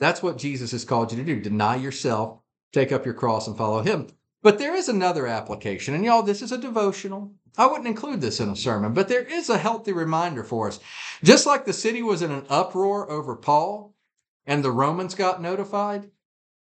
That's 0.00 0.22
what 0.22 0.38
Jesus 0.38 0.72
has 0.72 0.84
called 0.84 1.12
you 1.12 1.18
to 1.18 1.24
do. 1.24 1.40
Deny 1.40 1.76
yourself, 1.76 2.40
take 2.72 2.90
up 2.90 3.04
your 3.04 3.14
cross, 3.14 3.46
and 3.46 3.56
follow 3.56 3.82
him. 3.82 4.08
But 4.42 4.58
there 4.58 4.74
is 4.74 4.88
another 4.88 5.26
application. 5.26 5.94
And 5.94 6.04
y'all, 6.04 6.22
this 6.22 6.42
is 6.42 6.52
a 6.52 6.58
devotional. 6.58 7.32
I 7.56 7.66
wouldn't 7.66 7.86
include 7.86 8.20
this 8.20 8.40
in 8.40 8.48
a 8.48 8.56
sermon, 8.56 8.92
but 8.94 9.08
there 9.08 9.22
is 9.22 9.48
a 9.48 9.58
healthy 9.58 9.92
reminder 9.92 10.42
for 10.42 10.68
us. 10.68 10.80
Just 11.22 11.46
like 11.46 11.64
the 11.64 11.72
city 11.72 12.02
was 12.02 12.22
in 12.22 12.30
an 12.30 12.46
uproar 12.48 13.10
over 13.10 13.36
Paul 13.36 13.94
and 14.46 14.64
the 14.64 14.70
Romans 14.70 15.14
got 15.14 15.40
notified, 15.40 16.10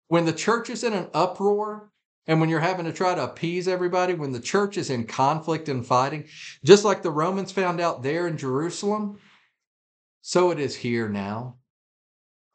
when 0.08 0.24
the 0.24 0.32
church 0.32 0.70
is 0.70 0.84
in 0.84 0.92
an 0.92 1.08
uproar 1.12 1.90
and 2.26 2.40
when 2.40 2.48
you're 2.48 2.60
having 2.60 2.86
to 2.86 2.92
try 2.92 3.14
to 3.14 3.24
appease 3.24 3.68
everybody, 3.68 4.14
when 4.14 4.32
the 4.32 4.40
church 4.40 4.78
is 4.78 4.88
in 4.88 5.04
conflict 5.04 5.68
and 5.68 5.84
fighting, 5.84 6.26
just 6.64 6.84
like 6.84 7.02
the 7.02 7.10
Romans 7.10 7.52
found 7.52 7.80
out 7.80 8.02
there 8.02 8.26
in 8.26 8.38
Jerusalem, 8.38 9.18
so 10.22 10.50
it 10.50 10.58
is 10.58 10.74
here 10.76 11.08
now. 11.08 11.56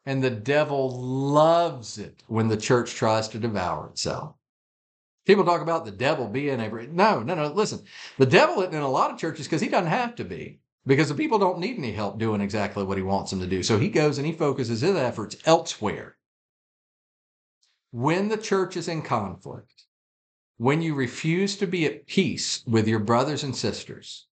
And 0.04 0.22
the 0.22 0.30
devil 0.30 0.90
loves 0.90 1.98
it 1.98 2.22
when 2.26 2.48
the 2.48 2.56
church 2.56 2.94
tries 2.94 3.28
to 3.28 3.38
devour 3.38 3.88
itself. 3.88 4.34
People 5.24 5.44
talk 5.44 5.60
about 5.60 5.84
the 5.84 5.92
devil 5.92 6.26
being 6.26 6.60
a 6.60 6.68
no, 6.86 7.22
no, 7.22 7.34
no. 7.34 7.46
Listen, 7.48 7.84
the 8.18 8.26
devil 8.26 8.60
isn't 8.60 8.74
in 8.74 8.82
a 8.82 8.90
lot 8.90 9.12
of 9.12 9.18
churches 9.18 9.46
because 9.46 9.60
he 9.60 9.68
doesn't 9.68 9.90
have 9.90 10.16
to 10.16 10.24
be 10.24 10.60
because 10.84 11.08
the 11.08 11.14
people 11.14 11.38
don't 11.38 11.60
need 11.60 11.78
any 11.78 11.92
help 11.92 12.18
doing 12.18 12.40
exactly 12.40 12.82
what 12.82 12.96
he 12.96 13.04
wants 13.04 13.30
them 13.30 13.40
to 13.40 13.46
do. 13.46 13.62
So 13.62 13.78
he 13.78 13.88
goes 13.88 14.18
and 14.18 14.26
he 14.26 14.32
focuses 14.32 14.80
his 14.80 14.96
efforts 14.96 15.36
elsewhere. 15.44 16.16
When 17.92 18.28
the 18.28 18.36
church 18.36 18.76
is 18.76 18.88
in 18.88 19.02
conflict, 19.02 19.84
when 20.56 20.82
you 20.82 20.94
refuse 20.94 21.56
to 21.58 21.66
be 21.66 21.86
at 21.86 22.06
peace 22.06 22.64
with 22.66 22.88
your 22.88 22.98
brothers 22.98 23.44
and 23.44 23.54
sisters, 23.54 24.26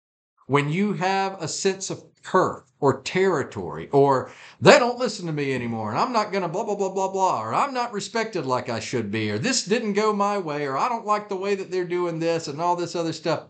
when 0.46 0.68
you 0.68 0.92
have 0.94 1.40
a 1.42 1.48
sense 1.48 1.90
of 1.90 2.02
turf 2.22 2.64
or 2.80 3.02
territory, 3.02 3.88
or 3.90 4.30
they 4.60 4.78
don't 4.78 4.98
listen 4.98 5.26
to 5.26 5.32
me 5.32 5.54
anymore, 5.54 5.90
and 5.90 5.98
I'm 5.98 6.12
not 6.12 6.30
going 6.30 6.42
to 6.42 6.48
blah, 6.48 6.64
blah, 6.64 6.74
blah, 6.74 6.92
blah, 6.92 7.10
blah, 7.10 7.42
or 7.42 7.54
I'm 7.54 7.72
not 7.72 7.92
respected 7.92 8.46
like 8.46 8.68
I 8.68 8.80
should 8.80 9.10
be, 9.10 9.30
or 9.30 9.38
this 9.38 9.64
didn't 9.64 9.94
go 9.94 10.12
my 10.12 10.38
way, 10.38 10.66
or 10.66 10.76
I 10.76 10.88
don't 10.88 11.06
like 11.06 11.28
the 11.28 11.36
way 11.36 11.54
that 11.54 11.70
they're 11.70 11.84
doing 11.84 12.18
this, 12.18 12.48
and 12.48 12.60
all 12.60 12.76
this 12.76 12.94
other 12.94 13.12
stuff. 13.12 13.44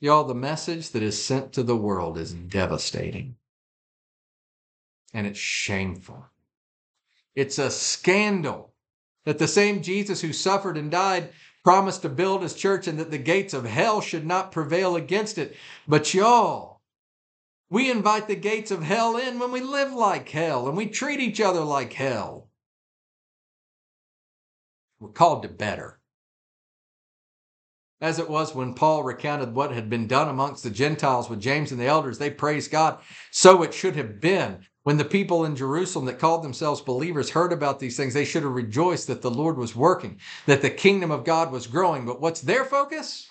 Y'all, 0.00 0.24
the 0.24 0.34
message 0.34 0.90
that 0.90 1.02
is 1.02 1.22
sent 1.22 1.52
to 1.52 1.62
the 1.62 1.76
world 1.76 2.18
is 2.18 2.32
devastating. 2.32 3.36
And 5.12 5.26
it's 5.26 5.38
shameful. 5.38 6.26
It's 7.34 7.58
a 7.58 7.70
scandal 7.70 8.74
that 9.24 9.38
the 9.38 9.48
same 9.48 9.82
Jesus 9.82 10.20
who 10.20 10.32
suffered 10.32 10.76
and 10.76 10.90
died 10.90 11.30
promised 11.64 12.02
to 12.02 12.08
build 12.08 12.42
his 12.42 12.54
church 12.54 12.86
and 12.86 12.98
that 12.98 13.10
the 13.10 13.18
gates 13.18 13.54
of 13.54 13.64
hell 13.64 14.00
should 14.00 14.26
not 14.26 14.52
prevail 14.52 14.94
against 14.94 15.38
it. 15.38 15.56
But 15.88 16.12
y'all, 16.12 16.82
we 17.70 17.90
invite 17.90 18.28
the 18.28 18.36
gates 18.36 18.70
of 18.70 18.82
hell 18.82 19.16
in 19.16 19.38
when 19.38 19.50
we 19.50 19.60
live 19.60 19.92
like 19.92 20.28
hell 20.28 20.68
and 20.68 20.76
we 20.76 20.86
treat 20.86 21.20
each 21.20 21.40
other 21.40 21.60
like 21.60 21.94
hell. 21.94 22.48
We're 25.00 25.08
called 25.08 25.42
to 25.42 25.48
better. 25.48 25.98
As 28.00 28.18
it 28.18 28.28
was 28.28 28.54
when 28.54 28.74
Paul 28.74 29.02
recounted 29.02 29.54
what 29.54 29.72
had 29.72 29.88
been 29.88 30.06
done 30.06 30.28
amongst 30.28 30.62
the 30.62 30.70
Gentiles 30.70 31.30
with 31.30 31.40
James 31.40 31.72
and 31.72 31.80
the 31.80 31.86
elders, 31.86 32.18
they 32.18 32.30
praised 32.30 32.70
God. 32.70 32.98
So 33.30 33.62
it 33.62 33.72
should 33.72 33.96
have 33.96 34.20
been 34.20 34.66
When 34.84 34.98
the 34.98 35.04
people 35.04 35.46
in 35.46 35.56
Jerusalem 35.56 36.04
that 36.04 36.18
called 36.18 36.44
themselves 36.44 36.82
believers 36.82 37.30
heard 37.30 37.52
about 37.54 37.80
these 37.80 37.96
things, 37.96 38.12
they 38.12 38.26
should 38.26 38.42
have 38.42 38.52
rejoiced 38.52 39.06
that 39.06 39.22
the 39.22 39.30
Lord 39.30 39.56
was 39.56 39.74
working, 39.74 40.20
that 40.44 40.60
the 40.60 40.68
kingdom 40.68 41.10
of 41.10 41.24
God 41.24 41.50
was 41.50 41.66
growing. 41.66 42.04
But 42.04 42.20
what's 42.20 42.42
their 42.42 42.66
focus? 42.66 43.26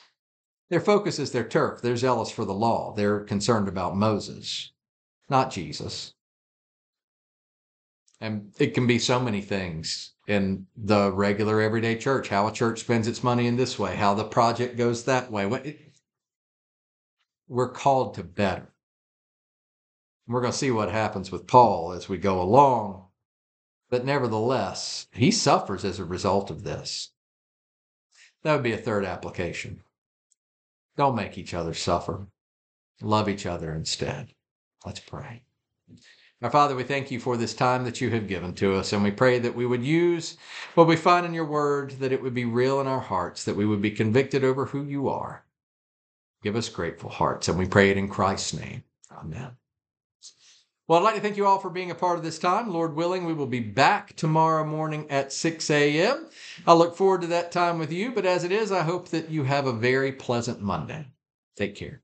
Their 0.70 0.82
focus 0.82 1.20
is 1.20 1.32
their 1.32 1.48
turf. 1.48 1.80
They're 1.82 1.96
zealous 1.96 2.32
for 2.32 2.44
the 2.44 2.54
law. 2.56 2.96
They're 2.96 3.20
concerned 3.20 3.68
about 3.68 3.96
Moses, 3.96 4.72
not 5.30 5.52
Jesus. 5.52 6.16
And 8.20 8.52
it 8.58 8.74
can 8.74 8.88
be 8.88 8.98
so 8.98 9.20
many 9.20 9.42
things 9.42 10.14
in 10.28 10.66
the 10.76 11.12
regular 11.12 11.62
everyday 11.62 11.98
church 11.98 12.30
how 12.30 12.48
a 12.48 12.52
church 12.52 12.80
spends 12.80 13.08
its 13.08 13.24
money 13.24 13.46
in 13.46 13.58
this 13.58 13.78
way, 13.78 13.96
how 13.96 14.16
the 14.16 14.24
project 14.24 14.76
goes 14.76 15.04
that 15.04 15.32
way. 15.32 15.78
We're 17.48 17.70
called 17.70 18.16
to 18.16 18.24
better. 18.24 18.73
We're 20.28 20.42
going 20.42 20.54
to 20.54 20.58
see 20.58 20.72
what 20.72 20.92
happens 20.92 21.32
with 21.32 21.48
Paul 21.48 21.92
as 21.92 22.08
we 22.08 22.18
go 22.18 22.42
along. 22.42 23.08
But 23.90 24.06
nevertheless, 24.06 25.08
he 25.12 25.32
suffers 25.32 25.84
as 25.86 26.00
a 26.00 26.06
result 26.06 26.50
of 26.50 26.64
this. 26.64 27.10
That 28.44 28.54
would 28.54 28.64
be 28.64 28.74
a 28.74 28.78
third 28.78 29.06
application. 29.06 29.82
Don't 30.98 31.16
make 31.16 31.38
each 31.38 31.54
other 31.54 31.74
suffer. 31.74 32.28
Love 33.02 33.28
each 33.28 33.46
other 33.46 33.74
instead. 33.74 34.34
Let's 34.86 35.00
pray. 35.00 35.44
Our 36.42 36.50
Father, 36.50 36.76
we 36.76 36.84
thank 36.84 37.10
you 37.10 37.22
for 37.22 37.38
this 37.38 37.54
time 37.54 37.86
that 37.86 38.02
you 38.02 38.10
have 38.10 38.28
given 38.28 38.54
to 38.56 38.76
us, 38.76 38.92
and 38.92 39.02
we 39.02 39.12
pray 39.12 39.40
that 39.40 39.56
we 39.56 39.66
would 39.66 39.84
use 39.84 40.38
what 40.76 40.88
we 40.88 40.98
find 40.98 41.26
in 41.26 41.34
your 41.34 41.46
word, 41.46 41.92
that 42.00 42.12
it 42.12 42.22
would 42.22 42.34
be 42.34 42.44
real 42.44 42.82
in 42.82 42.88
our 42.88 43.00
hearts, 43.00 43.46
that 43.46 43.56
we 43.56 43.66
would 43.66 43.82
be 43.82 43.92
convicted 43.92 44.44
over 44.44 44.66
who 44.66 44.84
you 44.84 45.08
are. 45.08 45.46
Give 46.44 46.58
us 46.58 46.68
grateful 46.68 47.10
hearts, 47.10 47.48
and 47.48 47.58
we 47.58 47.66
pray 47.66 47.92
it 47.92 47.98
in 47.98 48.10
Christ's 48.10 48.56
name. 48.56 48.84
Amen. 49.10 49.52
Well, 50.94 51.02
I'd 51.02 51.06
like 51.06 51.16
to 51.16 51.22
thank 51.22 51.38
you 51.38 51.48
all 51.48 51.58
for 51.58 51.72
being 51.72 51.90
a 51.90 51.96
part 51.96 52.20
of 52.20 52.24
this 52.24 52.38
time. 52.38 52.70
Lord 52.70 52.96
willing, 52.96 53.26
we 53.26 53.34
will 53.34 53.48
be 53.48 53.60
back 53.60 54.16
tomorrow 54.16 54.64
morning 54.64 55.10
at 55.10 55.34
6 55.34 55.72
a.m. 55.72 56.30
I 56.68 56.74
look 56.74 56.96
forward 56.96 57.22
to 57.22 57.28
that 57.30 57.52
time 57.52 57.80
with 57.80 57.92
you, 57.92 58.12
but 58.12 58.28
as 58.28 58.44
it 58.44 58.52
is, 58.52 58.72
I 58.72 58.84
hope 58.84 59.08
that 59.08 59.32
you 59.32 59.44
have 59.44 59.66
a 59.66 59.74
very 59.74 60.12
pleasant 60.12 60.62
Monday. 60.62 61.08
Take 61.56 61.74
care. 61.74 62.04